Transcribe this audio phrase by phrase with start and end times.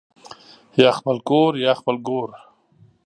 [0.81, 2.29] یا خپل کورریا خپل ګور